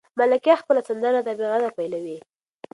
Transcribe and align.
ملکیار 0.19 0.57
خپله 0.61 0.81
سندره 0.87 1.11
له 1.15 1.21
طبیعته 1.27 1.69
پیلوي. 1.77 2.17